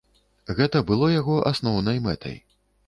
[0.59, 2.35] Гэта было яго асноўнай мэтай.